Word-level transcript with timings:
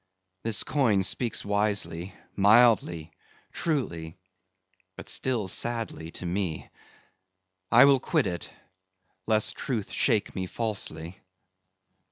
This 0.43 0.63
coin 0.63 1.03
speaks 1.03 1.45
wisely, 1.45 2.15
mildly, 2.35 3.11
truly, 3.51 4.17
but 4.97 5.07
still 5.07 5.47
sadly 5.47 6.09
to 6.13 6.25
me. 6.25 6.71
I 7.71 7.85
will 7.85 7.99
quit 7.99 8.25
it, 8.25 8.49
lest 9.27 9.53
Truth 9.55 9.91
shake 9.91 10.33
me 10.33 10.47
falsely." 10.47 11.21